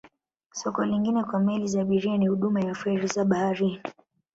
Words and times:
Soko 0.53 0.85
lingine 0.85 1.23
kwa 1.23 1.39
meli 1.39 1.67
za 1.67 1.81
abiria 1.81 2.17
ni 2.17 2.27
huduma 2.27 2.61
ya 2.61 2.75
feri 2.75 3.07
za 3.07 3.25
baharini. 3.25 3.81